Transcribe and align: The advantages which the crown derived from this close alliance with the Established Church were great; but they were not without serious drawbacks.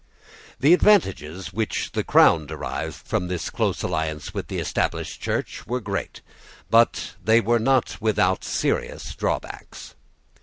The 0.59 0.73
advantages 0.73 1.53
which 1.53 1.91
the 1.91 2.03
crown 2.03 2.47
derived 2.47 2.95
from 2.95 3.27
this 3.27 3.51
close 3.51 3.83
alliance 3.83 4.33
with 4.33 4.47
the 4.47 4.57
Established 4.57 5.21
Church 5.21 5.67
were 5.67 5.79
great; 5.79 6.21
but 6.71 7.13
they 7.23 7.39
were 7.39 7.59
not 7.59 7.97
without 8.01 8.43
serious 8.43 9.13
drawbacks. 9.13 9.93